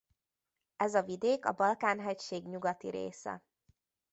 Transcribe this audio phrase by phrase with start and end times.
[0.75, 3.43] Ez a vidék a Balkán-hegység nyugati része.